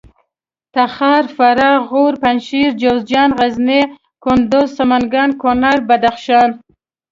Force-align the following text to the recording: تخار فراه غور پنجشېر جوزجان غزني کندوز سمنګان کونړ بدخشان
تخار 0.75 1.23
فراه 1.35 1.77
غور 1.89 2.13
پنجشېر 2.23 2.69
جوزجان 2.81 3.29
غزني 3.39 3.81
کندوز 4.23 4.67
سمنګان 4.77 5.29
کونړ 5.41 5.77
بدخشان 5.87 6.49